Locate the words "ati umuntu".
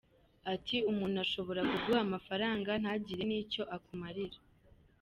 0.53-1.17